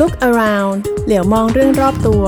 [0.00, 2.24] Look around เหลียวมองเรื่องรอบตัว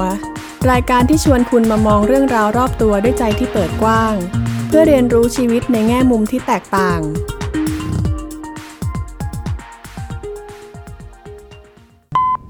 [0.70, 4.14] รายการที่ชวนคุณมามองเรื่องราวรอบตัวด้วยใจที่เปิดกว้าง
[4.68, 7.00] เพื่อเรียนรู้ชีวิตในแง่มุมที่แตกต่าง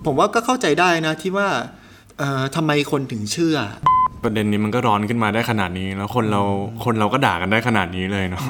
[0.04, 1.48] ผมว่าก็เข้าใจได้นะที่ว่า
[2.18, 3.56] เอ่อทำไมคนถึงเชื่อ
[4.22, 6.42] ประเด็นนี้มันก็ร้อนขึ้นมาได้ขนาดนี้ แล้วคนเรา
[6.84, 8.42] คนเราก็ด่ากันได้ขนาดนี้เลยเนาะ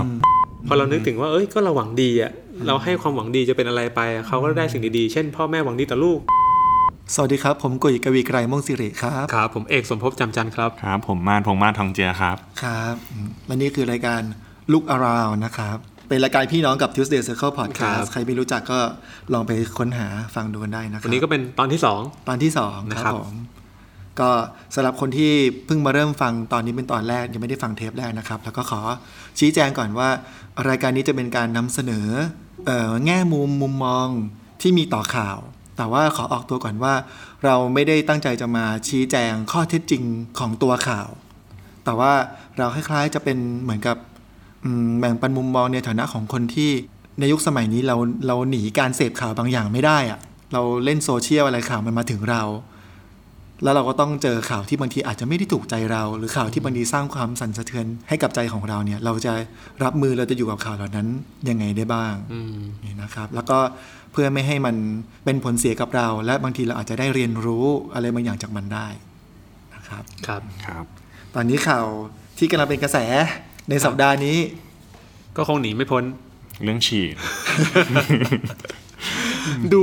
[0.68, 2.32] พอเรานึกถึงว่าเอ้ยก็เราหวังดีอะ
[2.66, 6.20] เราให้ความหวังดีจะเป็นอะไรไปอะเขาก็ได้สิ่งดีๆ เช่น พ่อแม่หวังดีต่อลูก
[7.13, 14.21] สวัสดีครับ ผมกุยกวีไกรม่วงสิริครับครับ ผมเอกสมภพจำจันทร์ครับครับ ผมมานพงษ์มาศทองเจียครับครับอืมและนี่คือรายการ
[14.72, 15.76] Look Around นะครับ
[16.09, 18.81] เป็นรายการพี่น้องกับ Tuesday Circle ครั Podcast บใครไม่รู้จักก็
[19.32, 23.34] ลองไปค้นหาฟังดูกันได้นะครัวันนี้ก็เป็นตอนที่สองตอนที่สองคนะครัรับบผม
[24.21, 24.31] ก็
[24.75, 25.32] สำหรับคนที่
[25.67, 28.81] เพิ่งมาเริ่มฟังตอนนี้เป็นตอนแรกยังไม่ได้ฟังเทปแรกนะครับ แล้วก็ขอ
[29.39, 30.09] ชี้แจงก่อนว่า
[30.68, 32.09] รายการนี้จะเป็นการนำเสนอ
[32.67, 34.09] เอ่อแง่มุมมุมมอง
[34.61, 35.39] ที่มีต่อข่าว
[35.77, 36.94] แต่ว่าขอออกตัวก่อนว่า
[37.44, 40.03] เราไม่ได้ตั้งใจจะมาชี้แจงข้อเท็จจริง
[40.39, 41.08] ของตัวข่าว
[41.84, 42.12] แต่ว่า
[42.58, 43.97] เราคล้ายๆจะเป็นเหมือนกับ
[44.98, 46.70] แบ่งปันมุมมองในฐานะของคนที่
[47.19, 50.19] ในยุคสมัยนี้เราเราหนีการเสพข่าวบางอย่างไม่ได้อะ
[50.53, 52.42] เราเล่นโซเชียลอะไรข่าวมันมาถึงเรา
[53.62, 59.33] แล้วเราก็ต้องเจอข่าวที่บางทีอาจจะไม่ได้ถูกใจเรา หรือข่าวที่บางทีสร้างความสั่นสะเทือนให้กับใจของเราเนี่ย เราจะ
[59.84, 61.06] รับมือเราจะอยู่กับข่าวเหล่านั้น
[61.48, 63.58] ยังไงได้บ้างอืมนี่นะครับ แล้วก็
[64.12, 64.77] เพื่อไม่ให้มัน
[65.25, 68.86] เป็นผลเสียกับเรา และบางทีเราอาจจะได้เรียนรู้อะไรบางอย่างจากมันได้
[69.75, 70.84] นะครับครับครับ
[71.34, 71.86] ตอนนี้ข่าว
[72.38, 72.98] ที่กำลังเป็นกระแส
[73.70, 74.36] ในสัปดาห์นี้
[75.36, 76.05] ก็คงหนีไม่พ้น
[76.62, 77.05] เรื่องฉี่
[79.75, 79.83] ดู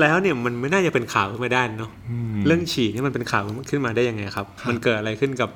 [0.00, 1.90] แล้วเนี่ยมันไม่น่าจะเป็นข่าวขึ้นมาได้เนาะ
[2.46, 5.50] เรื่องฉี่นี่มันเป็นข่าวขึ้นมาได้ยังไงครับ มันเกิดอะไรขึ้นกับ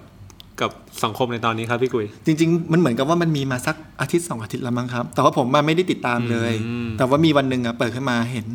[0.60, 0.70] กับ
[1.04, 8.46] สังคมในตอนนี้ครับพี่กุยจริง ๆ มันเหมือนกับว่ามันมีมาสักอาทิตย์สองอาทิตย์แล้วมั้งครับ แต่ว่าผมมาไม่ได้ติดตามเลยอืมแต่ว่ามีวันหนึ่งอะเปิดขึ้นมาเห็น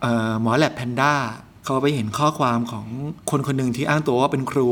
[0.00, 1.12] เอ่อหมอแลบแพนด้า
[1.64, 2.86] เขาไปเห็นข้อความของ
[3.30, 4.68] คนคนหนึ่งที่อ้างตัวว่าเป็นครู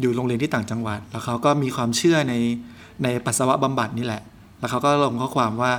[0.00, 2.34] อยู่โรงเรียนที่ต่างจังหวัด แล้วเขาก็มีความเชื่อใน
[3.02, 4.22] ในปัสสาวะบำบัดนี่แหละ
[4.58, 5.72] แล้วเขาก็ลงข้อความว่า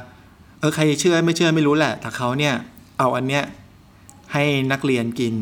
[0.62, 2.54] เออใครเชื่อไม่เชื่อไม่รู้แหละแต่เขาเนี่ย
[3.00, 3.44] เอาอันเนี้ย
[4.34, 5.34] ให้นักเรียนกิน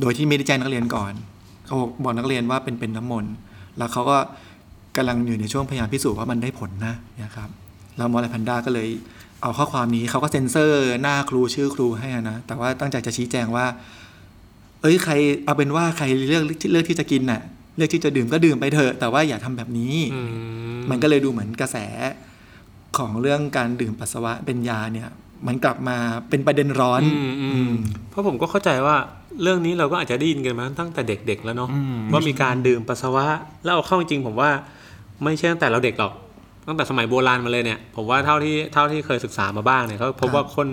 [0.00, 1.12] โดยที่ไม่ได้แจ้งนักเรียนก่อน
[1.66, 3.32] เขาบอกนักเรียนว่าเป็นเป็นน้ำมนต์
[3.78, 4.18] แล้วเขาก็
[4.96, 6.94] กำลังอยู่ในช่วงพยายามพิสูจน์ว่ามันได้ผลนะ
[7.24, 7.48] นะครับ
[7.96, 8.88] แล้วมอลแพนด้าก็เลย
[9.42, 13.66] เอาข้อความนี้เขาก็เซ็นเซอร์หน้าครูชื่อครูให้อะนะ แต่ว่าตั้งใจจะชี้แจงว่า
[14.82, 15.12] เอ้ยใคร
[15.44, 17.40] เอาเป็นว่าใครเลือกเลือกที่จะกินน่ะ
[17.76, 20.20] เลือกที่จะดื่มก็ดื่มไปเถอะแต่ว่าอย่าทำแบบนี้อื
[20.78, 21.76] มมันก็เลยดูเหมือนกระแส
[22.98, 25.08] ของเรื่องการดื่มปัสสาวะเป็นยาเนี่ย
[25.46, 25.96] มันกลับมา
[26.28, 27.72] เป็นประเด็นร้อนอืมอืม
[28.10, 28.96] เพราะผมก็เข้าใจว่า
[29.42, 33.26] เรื่องนี้เราก็อาจจะได้ยินกันมาตั้งแต่เด็กๆแล้วเนาะอืมว่ามีการดื่มปัสสาวะ
[33.64, 34.50] แล้วเอาเข้าจริงๆผมว่า
[35.24, 36.12] ไม่ใช่ตั้งแต่เราเด็กหรอก
[36.66, 40.68] ตั้งแต่สมัยโบราณมาเลยเนี่ยผมว่าเท่าที่เท่าที่เคยศึกษามาบ้างเนี่ยเขาพบว่าคน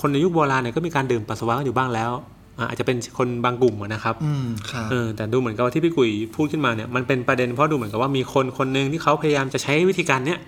[0.00, 2.10] คนในยุคโบราณเนี่ยก็มีการดื่มปัสสาวะกันอยู่บ้างแล้ว
[2.58, 10.38] อะอาจจะเป็นคนบางกลุ่มอะนะครับอืมครับเออแต่ดูเหมือนกับว่าที่พี่กุยพูดขึ้นมาเนี่ยมันเป็นประเด็นเพราะดูเหมือนกับว่ามีคนคนหนึ่งที่เขาพยายามจะใช้วิธีการเนี้ย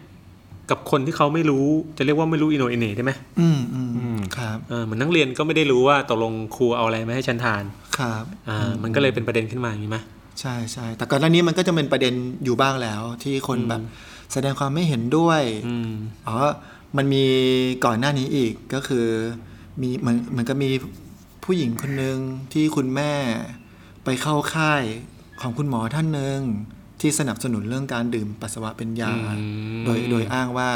[0.71, 1.67] กับคนที่เขาไม่รู้
[1.99, 7.63] จะเรียกว่าไม่รู้อินโนอินเนได้ไหมอืมอืมอืมครับเออเหมือนนักเรียนก็ไม่ได้รู้ว่าตกลงครูเอาอะไรมาให้ฉันทาน
[7.99, 9.99] ครับอ่ามันก็เลยเป็นประเด็นขึ้นมาอย่างนี้ไหม
[10.41, 12.15] ใช่ใช่แต่ก่อนหน้านี้มันก็จะเป็นประเด็น
[12.45, 13.83] อยู่บ้างแล้ว ที่คนแบบ
[14.33, 15.91] แสดงความไม่เห็นด้วยอืม
[16.27, 16.37] อ๋อ
[16.97, 17.25] มันมี
[17.85, 19.07] ก่อนหน้านี้อีกก็คือ
[19.81, 20.71] มีเหมือนเหมือนกับมี
[21.45, 22.19] ผู้หญิงคนหนึ่ง
[22.53, 23.13] ที่คุณแม่
[24.05, 24.83] ไปเข้าค่าย
[25.41, 26.41] ของคุณหมอท่านหนึ่ง
[27.01, 29.47] ที่สนับสนุนเรื่องการดื่มปัสสาวะเป็นยาอื
[29.81, 30.69] มโดยโดยอ้างว่า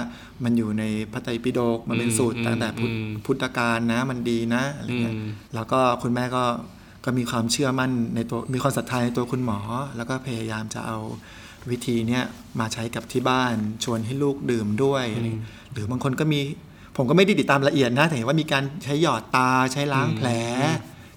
[0.45, 6.45] มันอยู่ในพระไตรปิฎกมันเป็นสูตรอืมตั้งแต่พุทธอืมพุทธกาลนะมันดีนะอะไรเงี้ยอืมแล้วก็คุณแม่ก็
[7.05, 9.59] ก็มีความเชื่อมั่นในตัวมีความศรัทธาในตัวคุณหมอ
[9.97, 10.99] แล้วก็พยายามจะเอา
[11.71, 12.23] วิธีเนี้ย
[12.61, 15.27] มาใช้กับที่บ้านชวนให้ลูกดื่มด้วยอะไร
[15.73, 16.41] หรือบางคนก็มี
[16.97, 20.29] ผมก็ไม่ได้ติดตามละเอียดนะ แต่เห็นว่ามีการใช้หยอดตาใช้ล้างแผล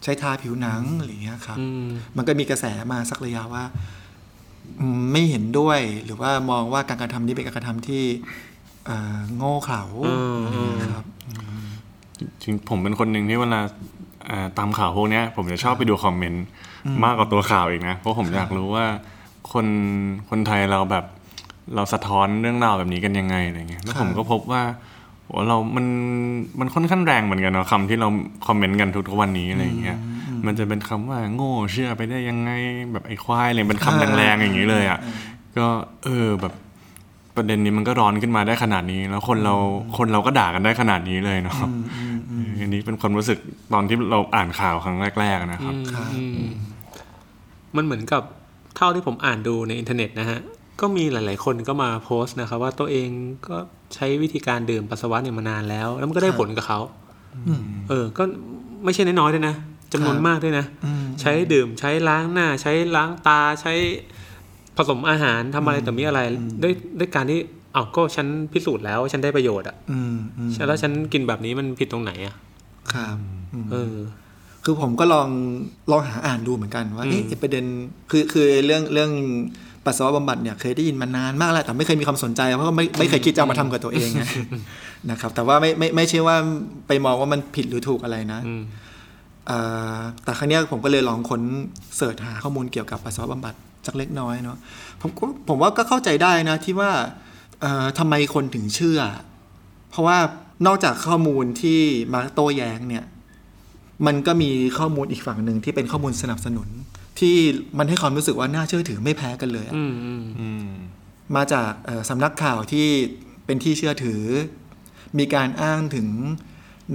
[0.03, 4.04] ใช้ทาผิวหนังอะไรอย่างเงี้ยครับอืมมันก็มีกระแสมาสักระยะว่าอืม
[5.11, 8.03] ไม่เห็นด้วย หรือว่ามองว่าการกระทำนี้เป็นการกระทำที่
[8.85, 11.05] เอ่อโง่เขลาอืมอะไรอย่างเงี้ยครับ
[12.41, 13.61] จริงผมเป็นคนหนึ่งที่เวลา
[14.27, 16.45] เอ่อตามข่าวพวกเนี้ยผมจะชอบไปดูคอมเมนต์
[17.03, 18.85] มากกว่าตัวข่าวอีกนะ เพราะผมอยากรู้ว่า
[19.51, 19.67] คน
[20.29, 21.05] คนไทยเราแบบ
[21.75, 24.61] เราสะท้อนเรื่องราวแบบนี้กันยังไงอะไรเงี้ยแล้วผมก็พบว่า
[25.23, 25.85] โหเรา มัน
[26.59, 28.07] มันค่อนข้างแรงเหมือนกันเนาะคำที่เรา
[28.47, 29.97] คอมเมนต์กันทุกๆวันนี้อะไรเงี้ย
[30.47, 32.51] มันจะเป็นคำว่าโง่เชื่อไปได้ยังไง
[32.93, 34.99] แบบไอ้ควายอะไรเป็นคำแรงๆอย่างนี้เลยอะ
[35.57, 35.67] ก็
[36.03, 36.53] เออแบบ
[37.35, 39.55] ประเด็นนี้มันก็ร้อนขึ้นมาได้ขนาดนี้ แล้วคนเรา
[39.97, 41.55] คนเราก็ด่ากันได้ขนาดนี้เลยเนาะ
[42.59, 43.37] อันนี้เป็นความรู้สึก
[43.73, 46.47] ตอนที่เราอ่านข่าวครั้งแรก ๆ นะครับครับอืม
[47.75, 48.23] มันเหมือนกับ
[48.77, 50.39] เท่าที่ผมอ่านดูในอินเทอร์เน็ตนะฮะ
[50.81, 53.09] ก็มีหลาย ๆ คนก็มาโพสต์นะครับ ว่าตัวเอง
[53.47, 53.57] ก็
[53.95, 56.79] ใช้วิธีการดื่มปัสสาวะเนี่ยมานานแล้ว แล้วมันก็ได้ผลกับเขา
[57.89, 58.23] เออ ก็
[58.83, 59.55] ไม่ใช่น้อยๆด้วยนะ
[59.93, 63.73] จำนวนครับมากด้วยนะอืมใช้ดื่มใช้ล้างหน้า ใช้ล้างตาใช้
[64.77, 66.19] ผสมอาหารทำอะไรแต่อมีอะไร
[66.63, 67.39] ด้วยด้วยการที่
[67.75, 72.35] อ้าวก็ฉันพิสูจน์แล้วว่าฉันได้ประโยชน์อะอืมอืมแล้วฉันกินแบบนี้มันผิดตรงไหนอะ
[72.93, 73.17] ครับ
[73.53, 73.95] อืมเออ
[74.63, 75.27] คือผมก็ลอง
[75.91, 77.65] ลองหาอ่านดูเหมือนกันว่าอืมเอ๊ะไอ้ประเด็น
[78.11, 79.11] คือคือเรื่องเรื่อง
[79.85, 84.23] ปัสสาวะบำบัดเนี่ยเคยได้ยินมานานมากแล้วแต่ไม่เคยมีความสนใจเพราะว่าไม่ไม่เคยคิดจะเอามาทำกับตัวเองไง
[85.11, 86.35] นะครับ แต่ว่าไม่ไม่ไม่ใช่ว่า
[86.87, 88.94] ไปมองว่ามันผิดหรือถูกอะไรนะอืมเอ่อ
[90.23, 91.41] แต่ครั้งนี้ยผมก็เลยลองค้น
[91.95, 93.55] เสิร์ชหาข้อมูลเกี่ยวกับปัสสาวะบำบัด
[93.85, 94.57] จากเล็กน้อยเนาะ
[95.01, 96.91] ผมก็ผมว่าก็เข้าใจได้นะที่ว่า
[97.61, 98.99] เอ่อทำไมคนถึงเชื่อ
[99.89, 100.17] เพราะว่า
[100.65, 101.79] นอกจากข้อมูลที่
[102.13, 103.05] มาโต้แย้งเนี่ย
[104.05, 106.69] มันก็มีข้อมูลอีกฝั่งหนึ่งที่เป็นข้อมูลสนับสนุน
[107.19, 107.35] ที่
[107.77, 110.67] มันให้ความรู้สึกว่าน่าเชื่อถือไม่แพ้กันเลยอะอืมอืมอืม
[111.35, 112.87] มาจากเอ่อสำนักข่าวที่
[113.45, 114.21] เป็นที่เชื่อถือ
[115.17, 116.07] มีการอ้างถึง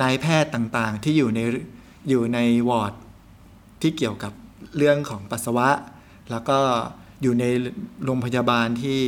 [0.02, 1.40] นายแพทย์ต่างๆ ที่อยู่ใน
[2.08, 2.38] อยู่ใน
[2.68, 2.92] วอร์ด
[3.82, 4.32] ที่เกี่ยวกับ
[4.76, 5.68] เรื่องของปัสสาวะ
[6.30, 6.58] แล้วก็
[7.22, 7.44] อยู่ใน
[8.04, 9.00] โรงพยาบาลที่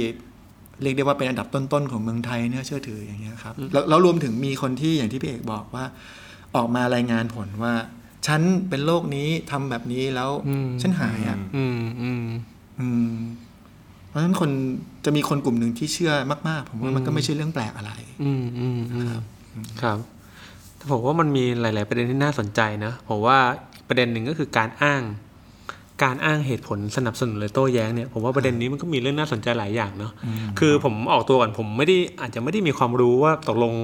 [0.83, 5.85] เรียกได้ว่าเป็นอันดับต้นๆของเมืองไทยเนี่ยเชื่อถืออย่างเงี้ยครับแล้วแล้วรวมถึงมีคนที่อย่างที่พี่เอกบอกว่า
[6.57, 7.75] ออกมารายงานผลว่า
[8.27, 10.31] ฉันเป็นโรคนี้ทำแบบนี้แล้ว
[10.83, 12.25] ฉันหายอะอืมอืม
[12.81, 13.15] อืม
[14.09, 14.51] เพราะฉะนั้นคน
[15.05, 16.13] จะมีคนกลุ่มหนึ่งที่เชื่อ
[16.49, 17.93] มาก ๆ ผมว่ามันก็ไม่ใช่เรื่องแปลกอะไร
[18.25, 19.11] อืมอืมอืม
[19.83, 19.99] ครับ
[20.83, 23.39] แต่ผมว่ามันมีหลาย ๆ ประเด็นที่น่าสนใจนะผมว่า
[23.89, 25.03] ประเด็นหนึ่งก็คือการอ้าง
[26.03, 30.13] การอ้างเหตุผลสนับสนุนหรือโต้แย้งเนี่ยผมว่าประเด็นนี้มันก็มีเรื่องน่าสนใจหลายอย่างเนาะ
[30.59, 33.75] คือผมออกตัวก่อนผมไม่ได้อาจจะไม่ได้มีความรู้ว่าตกลง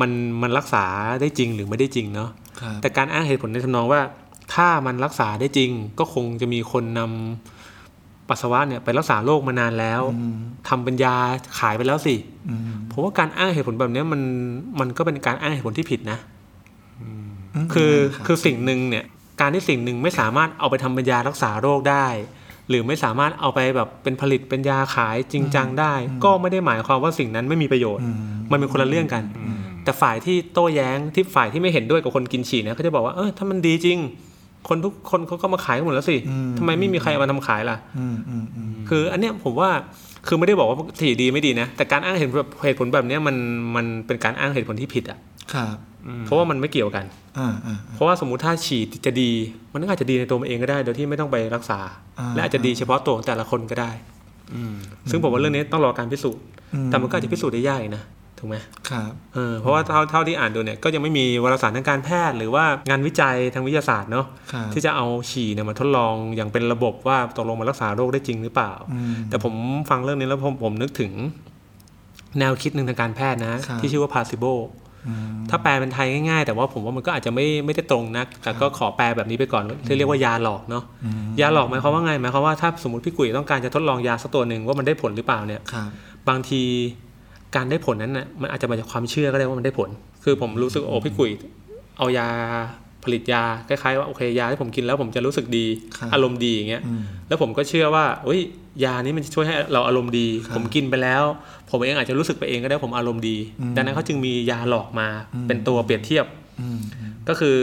[0.00, 0.10] มัน
[0.42, 0.84] มันรักษา
[1.20, 2.30] ได้จริงหรือไม่ได้จริงเนาะ
[2.60, 4.00] ครับแต่การอ้างเหตุผลในทำนองว่า
[4.54, 7.59] ถ้ามันรักษาได้จริง ก็คงจะมีคนนำ
[8.30, 10.02] ปัสสาวะเนี่ยไปรักษาโรคมานานแล้ว
[10.68, 11.16] ทำเป็นยา
[11.58, 12.14] ขายไปแล้วสิ
[12.48, 12.60] อืม
[12.90, 14.20] ผมว่าการอ้างเหตุผลแบบเนี้ยมัน
[14.80, 16.18] มันก็เป็นการอ้างเหตุผลที่ผิดนะ
[17.64, 19.04] มคือรับคือสิ่งหนึ่งเนี่ย
[19.40, 22.06] การที่สิ่งหนึ่งไม่สามารถเอาไปทำเป็นยารักษาโรคได้
[22.68, 25.92] หรือไม่สามารถเอาไปแบบเป็นผลิตเป็นยาขายจริงจังได้
[26.24, 28.16] ก็ไม่ได้หมายความว่าสิ่งนั้นไม่มีประโยชน์อืม
[28.50, 29.22] มันเป็นคนละเรื่องกัน
[29.84, 33.98] แต่ฝ่ายที่โต้แย้งที่ฝ่ายที่ไม่เห็นด้วยกับคนกินฉี่เนี่ยเขาจะบอกว่าเออถ้ามันดีจริง
[34.68, 36.16] คนทุกคนเขาก็มาขายกันหมดแล้วสิ
[36.58, 39.70] ทำไมไม่มีใครเอามาทำขายล่ะอืมอืมอืมคืออันเนี้ยผมว่า
[40.26, 43.36] คือไม่ได้บอกว่าฉี่ดีไม่ดีนะ แต่การอ้างเหตุผลแบบเหตุผลแบบเนี้ยมัน
[43.76, 45.18] มันเป็นการอ้างเหตุผลที่ผิดอะ
[45.54, 45.76] ครับ
[46.26, 47.04] เพราะว่ามันไม่เกี่ยวกัน
[47.38, 49.30] อ่าอ่าเพราะว่าสมมุติถ้าฉี่จะดี
[49.72, 51.80] มันก็อาจจะดีในตัวมันเองก็ได้ โดยที่ไม่ต้องไปรักษา
[52.18, 53.90] อ่าและอาจจะดีเฉพาะตัวของแต่ละคนก็ได้
[55.10, 56.42] ซึ่งผมว่าเรื่องนี้ต้องรอการพิสูจน์
[56.86, 58.04] แต่มันก็อาจจะพิสูจน์ได้ยากอีกนะ
[58.40, 58.56] ถูกไหม
[58.88, 69.54] ครับเออเพราะว่าเท่าเท่าที่อ่านดูเนี่ยก็ยังไม่มีวารสารทางการแพทย์ หรือว่างานวิจัยทางวิทยาศาสตร์เนาะครับที่จะเอาฉี่เนี่ยมาทดลองอย่างเป็นระบบว่าตกลงมันรักษาโรคได้จริงหรือเปล่าอืมแต่ผม
[69.90, 71.12] ฟังเรื่องนี้แล้วผมผมนึกถึง
[72.38, 74.54] แนวคิดหนึ่งทางการแพทย์นะครับที่ชื่อว่า placebo
[75.08, 80.84] อืมถ้าแปลเป็นไทยง่ายๆ แต่ว่าผมว่ามันก็อาจจะไม่ไม่ได้ตรงนัก แต่ก็ขอแปลแบบนี้ไปก่อนที่เรียกว่ายาหลอกเนาะ
[81.40, 85.88] ยาหลอกหมายความว่าไงหมายความว่าถ้าสมมติพี่กุ๋ยต้องการจะทดลองยาสักตัวหนึ่งว่ามันได้ผลหรือเปล่าเนี่ยครับ
[86.28, 86.62] บางที
[87.56, 89.90] การได้ผลนั้นน่ะมันอาจจะมาจากความเชื่อก็ได้ว่ามันได้ผล
[90.24, 91.30] คือผมรู้สึกโอ้พี่กุ๋ย
[91.98, 92.28] เอายา
[93.04, 95.66] ผลิตยาคล้ายๆว่าโอเคยาที่ผมกินแล้วผมจะรู้สึกดี
[95.96, 98.40] ครับอารมณ์ดีอย่างเงี้ยอืมแล้วผมก็เชื่อว่าเอ้ย
[98.84, 101.22] ยานี้มันจะช่วยให้เราอารมณ์ดีครับผมกินไปแล้ว
[101.70, 106.26] ผมเองอาจจะรู้สึกไปเองก็ได้ผมอารมณ์ดีอืมดังนั้นเขาจึงมียาหลอกมาอืมเป็นตัวเปรียบเทียบ
[106.60, 106.80] อืม
[107.28, 107.56] ก็คือ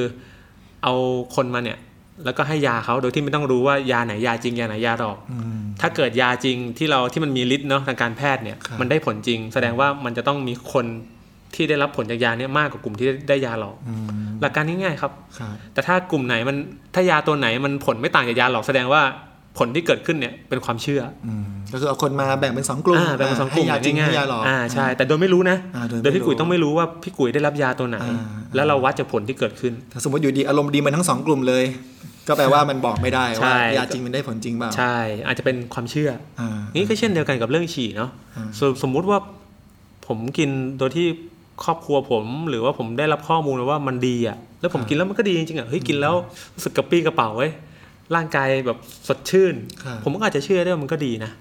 [0.83, 0.93] เอา
[1.35, 1.77] คนมาเนี่ย
[2.25, 10.85] แล้วก็ให้ยาเขาโดยที่ไม่ต้องรู้ว่ายาไหนยาจริงยาไหนยาหลอกอืมถ้าเกิดยาจริงที่เราที่มันมีฤทธิ์เนาะทางการแพทย์เนี่ยครับมันได้ผลจริง แสดงว่ามันจะต้องมีคน
[11.55, 14.07] ที่ได้รับผลจากยาเนี่ยมากกว่ากลุ่มที่ได้ยาหลอกอืม
[14.41, 16.57] หลักการง่ายๆครับครับ แต่ถ้ากลุ่มไหนมัน
[16.95, 19.01] ถ้ายาตัวไหนมันผลไม่ต่างจากยาหลอกแสดงว่า
[19.57, 31.63] ผลที่เกิดขึ้นเนี่ยเป็นความเชื่ออืมก็คือเอาคนมาแบ่งเป็นสองกลุ่มอ่าแบ่งเป็นสองกลุ่มให้ยาจริงง่ายให้ยาหลอกๆอ่าใช่แต่โดยไม่รู้นะอ่าโดยไม่โดยพี่กุ๋ยรู้ต้องไม่รู้ว่าพี่กุ๋ยได้รับยาตัวไหนอ่าแล้วเราวัดจากผลที่เกิดขึ้นถ้าสมมติอยู่ดีอารมณ์ดีมันทั้งสองกลุ่มเลย
[32.27, 34.95] ก็แปลว่ามันบอกไม่ได้ใช่ว่ายาจริงมันได้ผลจริงเปล่าใช่
[35.25, 36.09] อาจจะเป็นความเชื่อ
[36.39, 39.19] อ่านี่ก็เช่นเดียวกันกับเรื่องฉี่เนาะอ่าสมสมมุติว่า
[40.07, 40.49] ผมกิน
[40.79, 41.07] โดยที่
[41.63, 46.13] ครอบครัวผม หรือว่าผมได้รับข้อมูลมาว่ามันดีอะแล้วผมกินแล้วมันก็ดีจริงๆอะเฮ้ยกินแล้ว
[46.55, 47.51] รู้สึกกระปรี้กระเป๋าเว้ย
[48.15, 51.31] ร่างกายแบบสดชื่นครับผมก็อาจจะเชื่อได้ว่ามันก็ดีนะ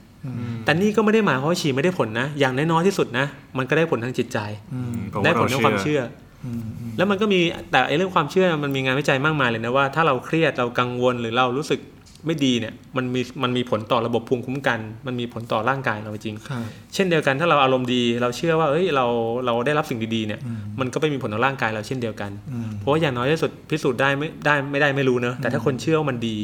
[0.65, 3.27] แต่นี่ก็ไม่ได้หมายความว่าฉี่ไม่ได้ผลนะ อย่างน้อยๆที่สุดนะ
[3.59, 4.39] มันก็ได้ผลทางจิตใจ
[4.75, 11.81] อืมเพราะได้ว่าผลเราทางความเชื่อเชื่ออืมอืมแล้วมันก็มีแต่ไอ้เรื่องความเชื่อมันมีงานวิจัยมากมายเลยนะว่าถ้าเราเครียดเรากังวลหรือเรารู้สึก
[12.27, 16.65] ไม่ดีเนี่ยมันมีมันมีผลต่อระบบภูมิคุ้มกัน มันมีผลต่อร่างกายเราจริงครับ
[16.95, 19.07] เช่นเดียวกันถ้าเราอารมณ์ดี เราเชื่อว่าเอ้ยเรา
[19.47, 26.37] เราได้รับสิ่งดีๆเนี่ยอืมมันก็ไปมีผลต่อร่างกายเราเช่นเดียวกันอืมเพราะว่าอย่างน้อยที่สุดพิสูจน์ได้ไม่ได้ไม่ได้ไม่รู้เนอะแต่ถ้าคนเชื่อว่ามันดี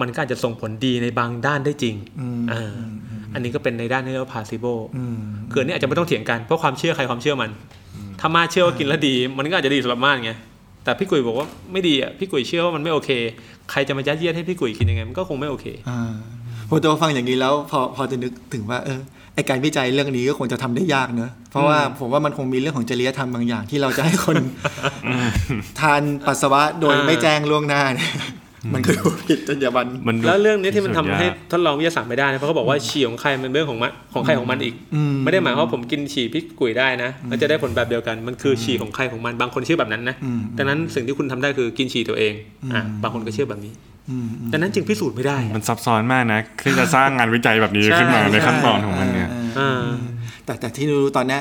[0.00, 2.74] มันก็อาจจะส่งผลดีในบางด้านได้จริงอืมอ่า
[3.34, 5.18] อันนี้ก็เป็นในด้านที่เรียกว่า placebo อืม
[5.52, 7.50] คืออนนี้อาจจะไม่ต้องเถียงกันเพราะความเชื่อใครความเชื่อมัน
[8.20, 10.32] ถ้ามาเชื่อว่ากินแล้วดี มันก็อาจจะดีสำหรับมาไง
[10.84, 13.10] แต่พี่กุยบอกว่าไม่ดีอะพี่กุยเชื่อว่ามันไม่โอเค
[13.70, 16.00] ใครจะมายัดเยียดให้พี่กุยกินยังไงมันก็คงไม่โอเคอ่า
[16.68, 19.00] พอตัวฟังอย่างนี้แล้วพอพอจะนึกถึงว่าเออ
[19.34, 24.36] ไอการวิจัยเรื่องนี้ก็คงจะทำได้ยากเนอะเพราะว่าผมว่ามันคงมีเรื่องของจริยธรรมบางอย่างที่เราจะให้คน
[25.80, 28.10] ทานปัสสาวะโดยอ่าไม่แจ้งล่วงหน้าเนี่ย
[28.74, 42.32] มันก็ดูผิดจรรยาบรรณมันดูแล้วเรื่องนี้ที่มันทำให้ยากทดลองวิทยาศาสตร์ไม่ได้นะเพราะเขาบอกว่าฉี่ของใครมันเรื่องของมันของใครของมันอีกอืมไม่ได้หมายความว่าผมกินฉี่พี่กุยได้นะมันจะได้ผลแบบเดียวกันมันคือฉี่ของใครของมันบางคนเชื่อแบบนั้นนะอืมดังนั้นสิ่งที่คุณทำได้คือกินฉี่ตัวเอง
[42.74, 43.72] อะบางคนก็เชื่อแบบนี้
[44.10, 49.88] อืมอืมดังนั้นจึงพิสูจน์ไม่ได้อะมันซับซ้อนมากนะที่จะสร้างงานวิจัยแบบนี้ใช่ขึ้นมาในขั้นตอนของมันเนี่ยอ่าอ่า
[50.44, 51.40] แต่แต่ที่รู้ตอนเนี้ย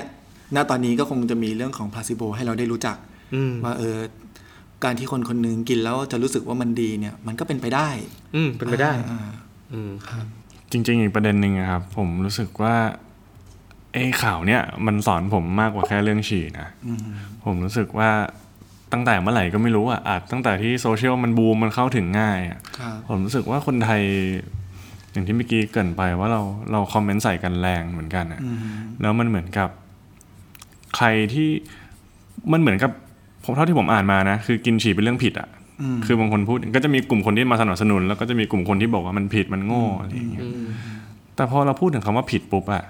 [0.56, 2.98] ณตอนนี้ก็คงจะมีเรื่องของพลาซิโบให้เราได้รู้จัก
[3.36, 3.98] อืมว่าเออ
[4.84, 7.90] การที่คนคนหนึงกินแล้วจะรู้สึกว่ามันดีเนี่ย มันก็เป็นไปได้
[8.36, 9.20] อืมเป็นไปได้อ่า
[9.74, 9.92] อืม
[10.72, 12.76] จริง ๆ อีกประเด็นหนึ่งอะครับ ผมรู้สึกว่า
[13.94, 17.06] ไอ้ข่าวเนี่ยมันสอนผมมากกว่าแค่เรื่องฉี่นะอืม
[17.46, 18.10] ผมรู้สึกว่า
[18.94, 24.02] ตั้งแต่เมื่อไหร่ก็ไม่รู้อะอาจตั้งแต่ที่โซเชียลมันบูมมันเข้าถึงง่ายอะครับผมรู้สึกว่าคนไทย
[25.12, 28.58] อย่างที่เมื่อกี้เกรินไปว่าเราเราคอมเมนต์ใส่กันแรงเหมือนกันอะอืม
[29.02, 29.70] แล้วมันเหมือนกับ
[30.96, 31.50] ใครที่
[32.52, 33.09] มันเหมือนกับผม
[33.56, 35.48] เท่าที่ผมอ่านมานะ คือกินฉี่เป็นเรื่องผิดอะ
[35.82, 40.66] อืมคือบางคนพูดก็จะมีกลุ่มคนที่มาสนับสนุน แล้วก็จะมีกลุ่มคนที่บอกว่ามันผิดมันโง่อะไรอย่างเงี้ยอืม
[41.36, 42.84] แต่พอเราพูดถึงคำว่าผิดปุ๊บอะ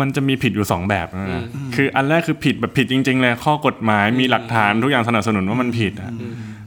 [0.00, 6.10] มันจะมีผิดอยู่สองแบบนะอืมคืออันแรกคือผิดแบบผิดจริง ๆ เลยข้อกฎหมายมีหลักฐานทุกอย่างสนับสนุนว่ามันผิดอะ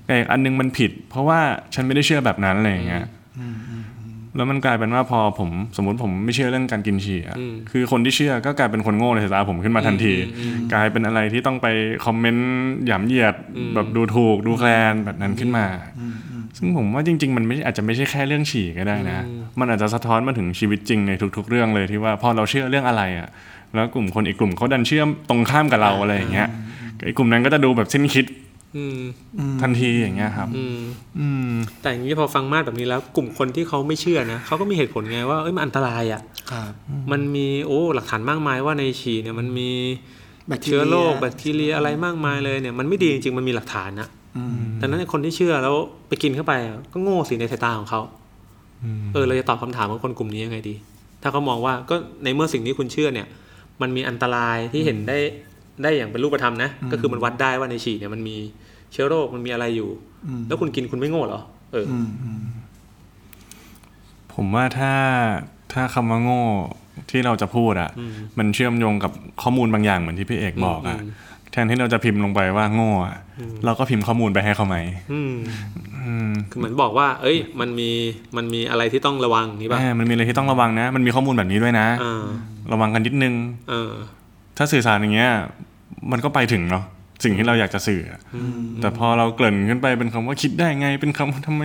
[0.06, 1.40] แต่อีกอันนึงมันผิด เพราะว่า
[1.74, 3.04] ฉันไม่ได้เชื่อแบบนั้นอะไรอย่างเงี้ย
[4.38, 10.14] แล้วมันกลายเป็นว่าพอผมสมมติผมไม่เชื่อเรื่องการกินฉี่อะอืมคือคนที่เชื่อก็กลายเป็นคนโง่ในสายตาผมขึ้นมาทันที
[10.74, 11.68] กลายเป็นอะไรที่ต้องไป
[12.06, 12.50] คอมเมนต์
[12.88, 13.36] หยามเหยียด
[13.76, 15.66] แบบดูถูกดูแคลนแบบนั้นขึ้นมา
[16.58, 19.26] ซึ่งผมว่าจริง ๆ มันไม่อาจจะไม่ใช่แค่เรื่องฉี่ก็ได้นะ
[19.60, 23.30] มันอาจจะสะท้อนมาถึงชีวิตจริงในทุก ๆ เรื่องเลยที่ว่าพอเราเชื่อเรื่องอะไรอะ
[23.76, 26.48] แล้วกลุ่มคนอีกกลุ่มเขาดันเชื่อมตรงข้ามกับเราอะไรอย่างเงี้ย
[27.04, 28.47] ไอ้กลุ่มนั้นก็จะดูแบบสิ้นคิดอืม
[29.62, 30.80] ทันทีอย่างเงี้ยครับอืม
[31.20, 36.22] อืมแต่อย่างนี้พอฟังมาดแบบนี้แล้ว กลุ่มคนที่เขาไม่เชื่อนะเขาก็มีเหตุผลไงว่าเอ้ยมันอันตรายอะ
[36.52, 36.72] ครับ
[37.12, 39.70] มันมีโอ้หลักฐานมากมายว่าในฉี่เนี่ยมันมี
[40.48, 44.08] แบคทีเชื้อโรคแบเรียคทีเรียอะไรมากมายเลยเนี่ยมันไม่ดีจริงๆมันมีหลักฐานนะ
[44.38, 45.76] อืมดังนั้นไอ้คนที่เชื่อแล้ว
[46.08, 48.02] ไปกินเข้าไปอะก็โง่สิในสายตาของเขา
[49.14, 50.76] เออเราจะตอบคำถามของคนกลุ่มนี้ยังไงดี
[51.22, 53.28] ถ้าเขามองว่าก็ในเมื่อสิ่งที่คุณเชื่อเนี่ย
[53.82, 55.18] มันมีอันตรายที่เห็นได้
[55.84, 58.36] ได้อย่างเป็นรูปธรรมนะ ก็คือมันวัดได้ว่าในฉี่เนี่ยมันมี
[58.92, 59.90] เชื้อโรคมันมีอะไรอยู่
[60.28, 61.42] อืมแล้วคุณกินคุณไม่โง่เหรอ
[61.74, 62.42] เออออืมอืม
[64.34, 64.94] ผมว่าถ้า
[65.74, 66.44] ถ้าคำว่าโง่
[67.12, 71.12] ที่เราจะพูดอะอืมมันเชื่อมโยงกับข้อมูลบางอย่างเหมือนที่พี่เอกบอกอะอืม
[71.52, 73.18] แทนที่เราจะพิมพ์ลงไปว่าโง่อะ
[73.66, 74.78] เราก็พิมพ์ข้อมูลไปให้เขาไหม
[75.12, 75.34] อืม
[76.06, 77.90] อืมคือเหมือนบอกว่า เอ้ย มันมี
[78.38, 82.26] มันมีอะไรที่ต้องระวังนี่ป่ะแม่มันมีอะไรที่ต้องระวังนะ มันมีข้อมูลแบบนี้ด้วยนะอ่า
[82.72, 83.34] ระวังกันนิดนึง
[83.70, 83.92] เออ
[84.58, 85.32] ถ้าสื่อสารอย่างเงี้ย
[86.12, 86.84] มันก็ไปถึงเนาะ
[87.24, 88.22] สิ่งที่เราอยากจะสื่ออะ
[88.82, 91.64] แต่พอเราเกริ่นขึ้นไปเป็นคำว่าคิดได้ไง เป็นคำว่าทำไม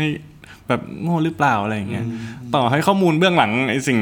[0.68, 2.04] แบบโง่หรือเปล่าอะไรอย่างเงี้ย
[2.54, 3.98] ต่อให้ข้อมูลเบื้องหลังไอ้สิ่ง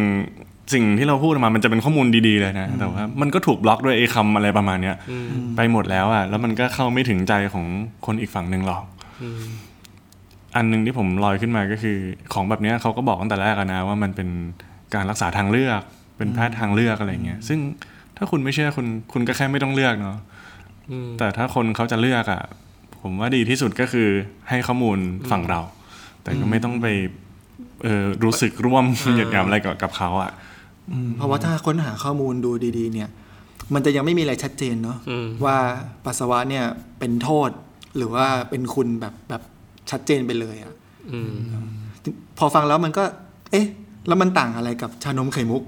[0.75, 7.65] สิ่งที่เราพูดออกมามันจะเป็นข้อมูลดีๆเลยนะแต่ว่ามันก็ถูกบล็อกด้วยไอ้คำอะไรประมาณเนี้ยอืมไปหมดแล้วอะแล้วมันก็เข้าไม่ถึงใจของ
[8.07, 8.83] คนอีกฝั่งหนึ่งหรอก
[9.23, 9.41] อืม
[10.57, 11.97] อันหนึงที่ผมลอยขึ้นมาก็คือ
[12.33, 14.29] ของแบบเนี้ยเขาก็บอกตั้งแต่แรกอะนะว่ามันเป็น
[14.95, 15.81] การรักษาทางเลือก
[16.17, 17.59] เป็นแพทย์ทางเลือกอะไรเงี้ยซึ่ง
[18.23, 20.19] ถ้าคุณไม่เชื่อคุณคุณก็แค่ไม่ต้องเลือกเนาะ
[20.91, 22.43] อืมแต่ถ้าคนเขาจะเลือกอะ
[23.03, 24.09] ผมว่าดีที่สุดก็คือ
[24.49, 24.99] ให้ข้อมูล
[25.31, 25.61] ฝั่งเรา
[26.23, 26.87] แต่ก็ไม่ต้องไป
[27.85, 30.31] เออรู้สึกร่วมเหยียดหยามอะไรกับกับเขาอะ
[30.93, 33.09] อืมเพราะว่าถ้าค้นหาข้อมูลดูดี ๆ เนี่ย
[33.75, 35.57] มันจะยังไม่มีอะไรชัดเจนเนาะอืมว่า
[36.05, 36.65] ปัสสาวะเนี่ย
[36.99, 37.51] เป็นโทษ
[37.97, 39.43] หรือว่าเป็นคุณแบบแบบ
[39.91, 40.73] ชัดเจนไปเลยอะ
[41.13, 41.33] อืม
[42.39, 43.05] พอฟังแล้วมันก็
[43.51, 43.67] เอ๊ะ
[44.09, 45.63] แล้วมันต่างอะไรกับชานมไข่มุก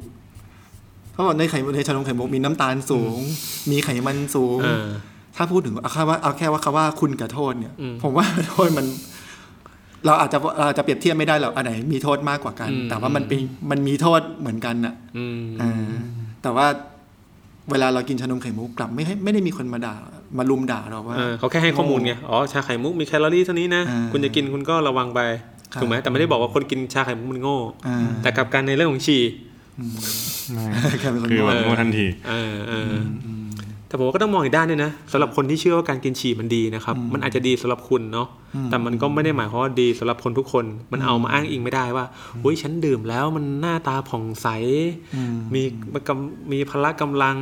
[1.12, 3.18] เพราะว่าในไข่ในชานมไข่มุกมีน้ำตาลสูง
[3.70, 4.86] มีไขมันสูงเออ
[5.36, 8.86] ถ้าพูดถึงเอาแค่ว่าเอาแค่ว่าคำว่าคุณกับโทษเนี่ยอืมผมว่าโทษมัน
[10.06, 13.40] เราอาจจะเราอาจจะเปรียบเทียบไม่ได้หรอกอันไหนมีโทษมากกว่ากันอืมแต่ว่ามันเป็น
[13.70, 15.72] มันมีโทษเหมือนกันน่ะอืมอ่า
[16.42, 16.66] แต่ว่า
[17.70, 19.94] เวลาเรากินชานมไข่มุกกลับไม่ให้ไม่ได้มีคนมาด่า
[20.38, 25.20] มาลุมด่าเราว่าเออเขาแค่ให้ข้อมูลไงอ๋อชาไข่มุกมีแคลอรี่เท่านี้นะอ่าคุณจะกินคุณก็ระวังไป
[25.72, 32.92] ครับถูกไหมแต่ไม่ได้บอกว่าคนกินชาไข่มุกมันโง่อ่าแต่กลับกันในเรื่องของฉี่แค่เป็นคนคือโง่แบบโง่ทันทีเออเออ
[33.24, 33.28] อ
[33.92, 38.28] แต่ผมว่าก็ต้องมองอีกด้านด้วยนะสำหรับคนที่เชื่อว่าการกินฉี่มันดีนะครับ มันอาจจะดีสำหรับคุณเนาะ
[38.70, 42.04] แต่มันก็ไม่ได้หมายความว่าดีสำหรับคนทุกคน มันเอามาอ้างอิงไม่ได้ว่า
[42.44, 44.48] อุ้ยฉันดื่มแล้วมันหน้าตาผ่องใส
[45.16, 45.62] อืมมี
[46.08, 47.36] กำมีพละกำลัง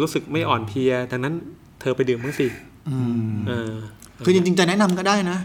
[0.00, 1.34] รู้สึกไม่อ่อนเพลียดังนั้น
[1.80, 2.46] เธอไปดื่มบ้างสิ
[2.88, 3.74] อืมเออ
[4.24, 5.38] คือจริงๆจะแนะนำก็ได้นะ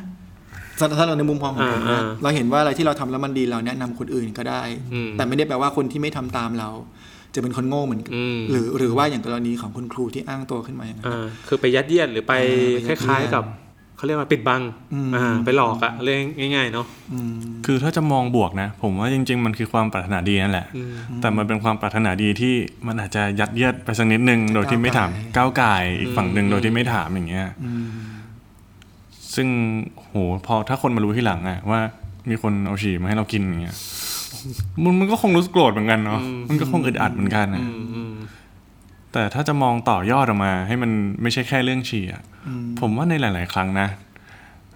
[0.80, 4.62] ถ้าถ้าเราในมุมมองของผมอ่านะอ่าเราเห็นว่าอะไรที่เราทำแล้วมันดีเราแนะนำคนอื่นก็ได้
[4.94, 6.70] อืมแต่ไม่ได้แปลว่าคนที่ไม่ทำตามเรา
[7.36, 12.34] จะเป็นคนโง่เหมือนกันอืมหรือหรือว่าอย่างกรณีของคุณครูที่อ้างตัวขึ้นมาอย่างนั้นอ่าคือไปยัดเยียดหรือไป
[12.86, 13.44] เออคไปยัดเยียดล้าย ๆกับ
[13.98, 14.62] เขาเรียกว่าปิดบัง
[14.94, 16.20] อืมอ่าไปหลอกอะเรียก
[16.56, 17.34] ง่าย ๆ เนาะอืม
[17.66, 22.56] คือถ้าจะมองบวกนะ ผมว่าจริง ๆ มันคือความปรารถนาดีนั่นแหละอืมแต่มันเป็นความปรารถนาดีที่
[22.88, 27.86] มันอาจจะยัดเยียดไปสักนิดนึงโดยที่ไม่ถามก้าวไก่ายอีกฝั่งหนึ่งอืมโดยที่ไม่ถามอย่างเงี้ยอืม
[29.36, 29.48] ซึ่ง
[29.96, 30.16] โห
[30.46, 31.80] พอถ้าคนมารู้ที่หลังอะว่า
[32.30, 33.76] มีคนเอาฉี่มาให้เรากินอย่างเงี้ย
[34.84, 38.14] มันมันก็คงรู้สึกโกรธเหมือนกันเนาะมันก็คงอึดอัดเหมือนกันอะอืมอืม
[39.14, 42.24] แต่ถ้าจะมองต่อยอดออกมา ให้มันไม่ใช่แค่เรื่องฉี่อะ
[42.80, 43.88] ผมว่าในหลาย ๆ ครั้งนะ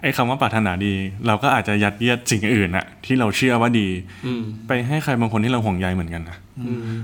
[0.02, 0.94] ไอ้คำว่าปรารถนาดี
[1.28, 3.88] เราก็อาจจะยัดเยียดสิ่งอื่นอะที่เราเชื่อว่าดี
[4.26, 7.00] อืมไปให้ใครบางคนที่เราห่วงใยเหมือนกันนะอืม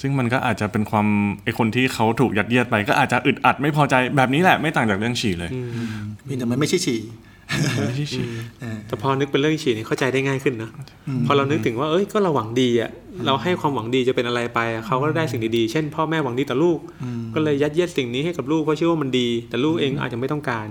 [0.00, 1.06] ซึ่งมันก็อาจจะเป็นความ
[1.44, 5.50] ไอคนที่เขาถูกยัดเยียดไป ก็อาจจะอึดอัดไม่พอใจแบบนี้แหละไม่ต่างจากเรื่องฉี่เลย
[6.24, 7.00] เพียงแต่มันไม่ใช่ฉี่
[7.86, 8.26] ไม่ใช่ฉี่
[8.86, 10.70] แต่พอนึกเป็นเรื่องฉี่นี่เข้าใจได้ง่ายขึ้นนะ
[11.26, 12.90] พอเรานึกถึงว่าเอ้ยก็เราหวังดีอะ
[13.26, 16.78] เราให้ความหวังดีจะเป็นอะไรไปอะเขาก็ได้สิ่งดีๆ เช่น พ่อแม่หวังดีต่อลูก
[17.34, 20.68] ก็เลยยัดเยียดสิ่งนี้ให้กับลูกเพราะเชื่อว่ามันดี แต่ลูกเองอาจจะไม่ต้องการ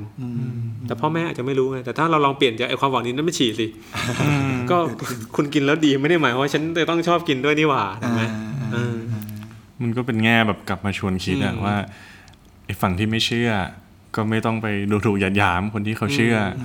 [0.88, 3.66] แต่พ่อแม่อาจจะไม่รู้ไงแต่ถ้าเราลองเปลี่ยนจากไอ้ความหวังนี้นั้นไม่ฉี่สิ
[4.72, 4.78] ก็
[5.36, 8.50] คุณกินแล้วดีไม่ได้หมายความว่าฉันจะต้องชอบกินด้วยนี่หว่าถูกไหมเออ
[9.82, 11.76] มันก็เป็นแง่แบบกลับมาชวนคิดอะอืมว่า
[12.66, 13.52] ไอฝั่งที่ไม่เชื่อ
[14.16, 16.64] ก็ไม่ต้องไปดูถูกหยาดหยามคนที่เขาเชื่ออ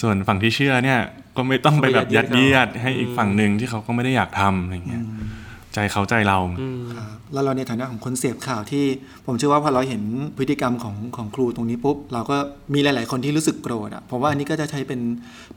[0.00, 1.00] ส่วนฝั่งที่เชื่อเนี่ย
[1.36, 5.02] ก็ไม่ต้องไปแบบยัดเยียด ให้อีกฝั่งหนึ่งที่เขาก็ไม่ได้อยากทำอะไรเงี้ย
[5.74, 8.84] ใจเขาใจเราอืมครับแล้วเราในฐานะของคนเสพข่าวที่
[9.26, 10.02] ผมเชื่อว่าพอเราเห็น
[10.38, 12.36] พฤติกรรมของของครูตรงนี้ปุ๊บ เราก็
[12.74, 15.00] มีหลาย ๆ คนที่รู้สึกโกรธอะผมว่าอันนี้ก็จะใช้เป็น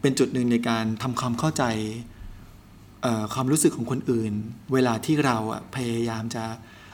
[0.01, 1.63] เป็นจุดหนึ่งในการทำความเข้าใจ
[3.01, 4.33] เอ่อความรู้สึกของคนอื่น
[4.73, 6.45] เวลาที่เราอะพยายามจะ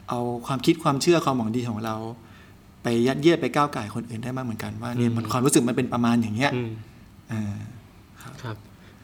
[0.09, 1.95] เอาความคิดความเชื่อความหวังดีของเรา
[2.83, 6.69] ไปยัดเยียดไปก้าวไก่คนอื่นได้มากเหมือนกันว่าเนี่ยมันความรู้สึกมันเป็นประมาณอย่างเงี้ยอืม
[7.29, 7.55] เออ
[8.43, 8.55] ครับ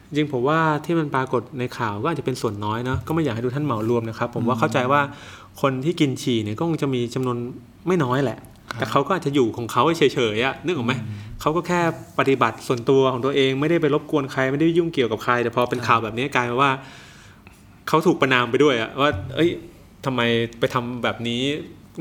[0.06, 5.00] จริงๆผมว่าที่มันปรากฏในข่าวก็อาจจะเป็นส่วนน้อยเนาะก็ไม่อยากให้ดูท่านเหมารวมนะครับ ผมว่าเข้าใจว่า
[5.62, 7.36] คนที่กินฉี่เนี่ยก็คงจะมีจำนวน
[7.86, 8.38] ไม่น้อยแหละ
[8.78, 10.02] แต่เขาก็อาจจะอยู่ของเขาเฉ
[10.34, 10.92] ยๆอะนึกออกไหม
[11.40, 11.80] เขาก็แค่
[12.18, 16.70] ปฏิบัติส่วนตัวของตัวเองไม่ได้ไปรบกวนใครไม่ได้ยุ่งเกี่ยวกับใคร แต่พอเป็นข่าวแบบนี้กลายมาว่า
[17.88, 19.50] เขาถูกประนามไปด้วยอะว่า เอ้ย
[20.04, 20.20] ทำไม
[20.58, 21.42] ไปทำแบบนี้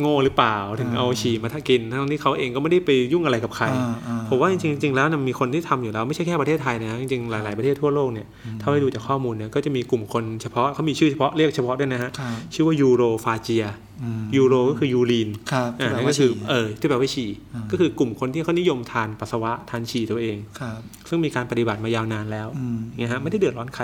[0.01, 8.27] โง่หรือเปล่าถึงเอาฉี่มาทักกิน ทั้งที่เขาเองก็ไม่ได้ไปยุ่งอะไรกับใครอ่าอ่าผมว่าจริงๆจริงๆแล้วเนี่ยมีคนที่ทำอยู่แล้วไม่ใช่แค่ประเทศไทยนะจริงๆหลายๆประเทศทั่วโลกเนี่ย
[8.61, 13.65] ถ้าไปดูจากข้อมูลเนี่ยก็จะมีกลุ่มคนเฉพาะเขามีชื่อเฉพาะเรียกเฉพาะด้วยนะฮะครับชื่อว่ายูโรฟาเจีย
[14.03, 17.29] อืมยูโรก็คือยูรีนครับอ่าที่แปลนั่นว่าก็คือฉี่เออที่แปลว่าฉี่
[17.71, 23.83] ก็คือกลุ่มคนที่เขานิยมทานปัสสาวะทานฉี่ตัวเองครับซึ่งมีการปฏิบัติมายาวนานแล้วอืมเนี่ยฮะไม่ได้เดือดร้อนใคร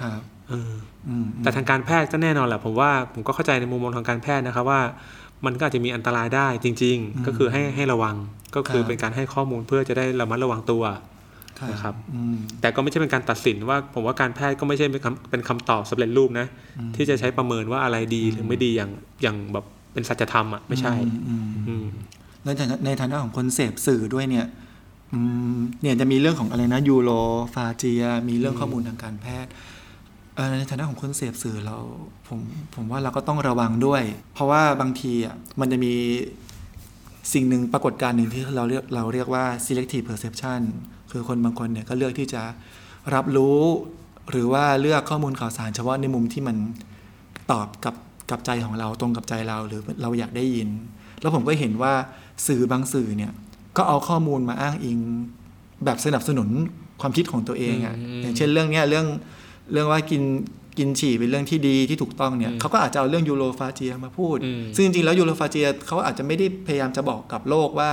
[0.00, 0.33] ครับเอออืม
[1.42, 4.80] แต่ทางการแพทย์ก็แน่นอนแหละผมว่าผมก็เข้าใจในมุมมองทางการแพทย์นะครับว่า
[5.46, 8.16] มันก็อาจจะมีอันตรายได้จริง ๆ ก็คือให้ให้ระวัง
[8.56, 10.84] ก็คือเป็นการให้ข้อมูลเพื่อจะได้ระมัดระวังตัว
[11.72, 16.46] นะครับอืมแต่ก็ไม่ใช่เป็นการตัดสินว่า ผมว่าการแพทย์ก็ไม่ใช่เป็นคำเป็นคำตอบสำเร็จรูปนะ
[16.96, 18.90] ที่จะใช้ประเมินว่าอะไรดีหรือไม่ดีอย่าง
[19.22, 20.94] อย่างแบบเป็นสัจธรรมอะไม่ใช่
[21.28, 21.86] อืมอืม
[22.44, 24.46] ในฐานะในฐานะของคนเสพสื่อด้วยเนี่ย
[25.12, 25.18] อื
[25.56, 27.10] มเนี่ยจะมีเรื่องของอะไรนะยูโร
[27.54, 29.83] ฟาเจีย มีเรื่องข้อมูลทางการแพทย์เอ่อ
[30.58, 31.76] ในฐานะของคนเสพสื่อเรา
[32.28, 32.40] ผม
[32.74, 34.02] ผมว่าเราก็ต้องระวังด้วย
[34.34, 35.94] เพราะว่าบางทีอะมันจะมี
[37.32, 40.60] สิ่งหนึ่งปรากฏการณ์หนึ่งที่เราเรียกเราเรียกว่า selective perception
[41.10, 42.42] คือคนบางคนเนี่ยก็เลือกที่จะ
[43.14, 43.60] รับรู้
[44.30, 46.56] หรือว่าเลือกข้อมูลข่าวสารเฉพาะในมุมที่มัน
[47.52, 47.94] ตอบกับ
[48.30, 50.68] กับใจของเราตรงกับใจเราหรือเราอยากได้ยิน
[51.20, 51.92] แล้วผมก็เห็นว่า
[52.46, 53.32] สื่อบางสื่อเนี่ย
[53.76, 54.98] ก็เอาข้อมูลมาอ้างอิง
[55.84, 56.48] แบบสนับสนุน
[57.00, 59.06] ความคิดของตัวเองอะ่ะอย่างเช่นเรื่องเนี้ยเรื่อง
[59.72, 60.22] เรื่องว่ากิน
[60.78, 67.90] กินฉี่เป็นเรื่องที่ดีที่ถูกต้องเนี่ยเขาก็อาจจะเอาเรื่องยูโรฟาเจียมาพูดอืมซึ่งจริงๆแล้วยูโรฟาเจียเขาอาจจะไม่ได้พยายามจะบอกกับโลกว่า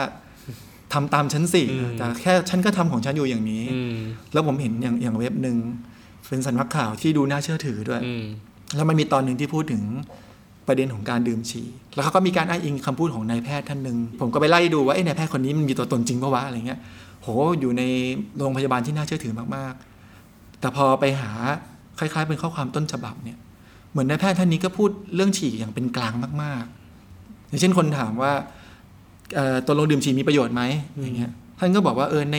[0.93, 3.95] ทำตามฉันสิอืมแต่แค่ฉันก็ทำของฉันอยู่อย่างนี้อืม
[4.34, 5.57] แล้วผมเห็นอย่างอย่างเว็บหนึ่ง
[6.27, 8.25] เป็นสำนักข่าวที่ดูน่าเชื่อถือด้วยอืม
[8.75, 9.84] แล้วมันมีตอนหนึ่งที่พูดถึง
[10.67, 16.79] ประเด็นของการดื่มฉี่ แล้วเขาก็มีการอ้างอิงคำพูดของนายแพทย์ท่านหนึ่ง ผมก็ไปไล่ดูว่าไอ้ยนายแพทย์คนนี้มันมีตัวตนจริงปะวะอะไรเงี้ย
[17.21, 17.27] โห
[17.60, 17.84] อยู่ใน
[18.38, 19.90] โรงพยาบาลที่น่าเชื่อถือมากๆ
[20.62, 21.32] แต่พอไปหา
[22.00, 23.38] คล้าย ๆ เป็นข้อความต้นฉบับเนี่ย
[23.91, 26.63] เหมือนนายแพทย์ท่านนี้ก็พูดเรื่องฉี่อย่างเป็นกลางมาก
[27.08, 28.34] ๆ อย่างเช่นคนถามว่า
[29.36, 30.63] เอ่อตัวลงดื่มฉี่มีประโยชน์ไหม
[31.02, 32.38] อย่างเงี้ยท่านก็บอกว่าเออใน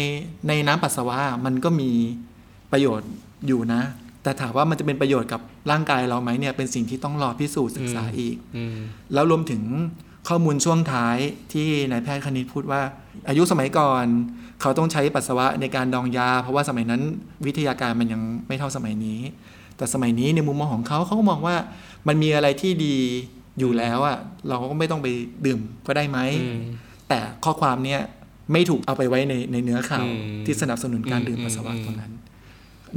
[0.48, 1.90] ในน้ำปัสสาวะมันก็มี
[2.72, 3.10] ประโยชน์
[3.46, 3.82] อยู่นะ
[4.22, 8.76] แต่ถามว่ามันจะเป็นประโยชน์กับร่างกายเราไหมเนี่ยเป็นสิ่งที่ต้องรอพิสูจน์ศึกษาอืมอีกอืม
[9.12, 9.62] แล้วรวมถึง
[10.28, 11.16] ข้อมูลช่วงท้าย
[11.52, 12.82] ที่นายแพทย์คณิตพูดว่า
[13.28, 14.06] อายุสมัยก่อน
[14.60, 17.02] เขาต้องใช้ปัสสาวะในการดองยา เพราะว่าสมัยนั้น
[17.46, 19.20] วิทยาการมันยังไม่เท่าสมัยนี้
[19.76, 21.56] แต่สมัยนี้ในมุมมองของเขาเขาก็มองว่า
[22.08, 22.96] มันมีอะไรที่ดี
[23.58, 25.08] อยู่แล้วอะเราก็ไม่ต้องไป
[25.46, 26.58] ดื่มก็ได้ไหมอืม
[27.08, 28.00] แต่ข้อความเนี้ย
[28.52, 30.10] ไม่ถูกเอาไปไว้ในในเนื้อข่าวอื
[30.42, 32.12] มที่สนับสนุนการดื่มอืมปัสสาวะอืมตรงนั้น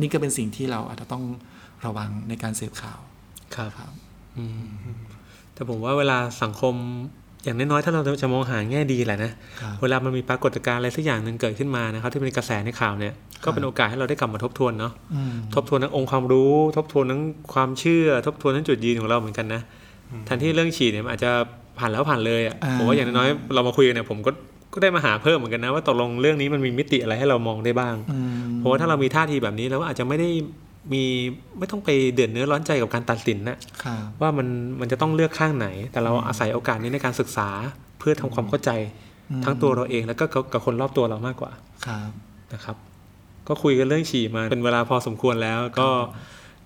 [0.01, 1.23] นี่ก็เป็นสิ่งที่เราอาจจะต้อง
[1.85, 2.99] ระวังในการเสพข่าว
[3.55, 3.91] ครับครับ
[4.37, 4.95] อืม
[5.55, 6.75] แต่ผมว่าเวลาสังคม
[7.43, 13.13] อย่างน้อยๆถ้าเราจะมองหาแง่ดีแหละนะครับเวลามันมีปรากฏการณ์อะไรสักอย่างหนึ่งเกิดขึ้นมานะครับที่เป็นกระแสในข่าวเนี่ย
[13.43, 17.21] ก็เป็นโอกาสให้เราได้กลับมาทบทวนเนาะอืมทบทวนทั้งองค์ความรู้ ทบทวนทั้ง
[17.53, 19.61] ความเชื่อ ทบทวนทั้งจุดยืนของเราเหมือนกันนะ
[20.25, 21.31] แทนที่เรื่องฉีดเนี่ยมันอาจจะ
[21.79, 24.31] ผ่านแล้วผ่านเลยอะอ่าผมว่าอย่างน้อยๆเรามาคุยกันเนี่ยผมก็
[24.73, 30.29] ก็ได้มาหาเพิ่มเหมือนกันนะว่าตกลงเรื่องนี้มันมีมิติอะไรให้เรามองได้บ้างอืมเพราะว่าถ้าเรามีท่าทีแบบนี้เราก็อาจจะไม่ได้
[30.93, 31.03] มี
[31.57, 34.47] ไม่ต้องไปเดือดเนื้อร้อนใจกับการตัดสินนะครับว่ามัน
[34.79, 37.49] มันจะต้องเลือกข้างไหน แต่เราอาศัยโอกาสนี้ในการศึกษา
[37.99, 38.71] เพื่อทำความเข้าใจ
[39.45, 41.51] ทั้งตัวเราเองแล้วก็กับกับคนรอบตัวเรามากกว่า
[41.85, 42.09] ครับ
[42.53, 42.75] นะครับ
[43.47, 45.89] ก็คุยกันเรื่องฉี่มาเป็นเวลาพอสมควรแล้วก็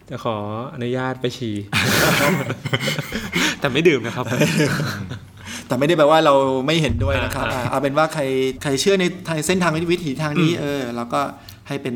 [0.09, 0.37] จะขอ
[0.73, 1.55] อนุญาตไปฉี่
[3.59, 4.25] แต่ไม่ดื่มนะครับ
[5.67, 6.33] แต่ไม่ได้แปลว่าเรา
[6.65, 8.23] ไม่เห็นด้วยนะครับอ่าเอาเป็นว่าใคร
[8.63, 11.21] ใครเชื่อในทางเส้นทางวิถีทางนี้เออเราก็
[11.69, 11.95] ให้เป็น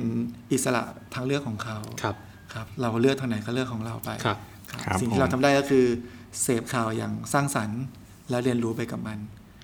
[0.51, 0.83] อิสระ
[1.13, 2.15] ทางเลือกของเขาครับ
[2.53, 4.38] ครับ เราเลือกทางไหนก็เลือกของเราไปครับ
[4.71, 5.86] ครับครับสิ่งผมที่เราทำได้ก็คือ
[6.41, 7.81] เสพข่าวอย่างสร้างสรรค์
[8.29, 9.19] และเรียนรู้ไปกับมัน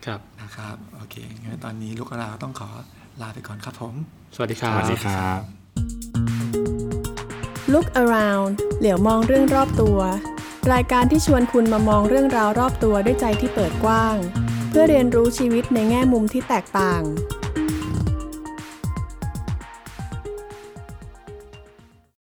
[0.05, 2.69] ครับนะครับโอเคงั้นตอนนี้ลูกเราต้องขอ
[3.21, 3.93] ลาไปก่อนครับผม
[4.35, 5.39] สวัสดีครัสบวัสดีครับ
[7.73, 9.99] Look around เหลียวมองเรื่องรอบตัว
[10.73, 14.17] รายการที่ชวนคุณมามองเรื่องราวรอบตัวด้วยใจที่เปิดกว้าง
[14.69, 17.01] เพื่อเรียนรู้ชีวิตในแง่มุมที่แตกต่าง